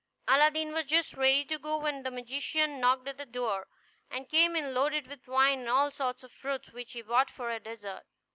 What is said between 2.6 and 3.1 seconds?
knocked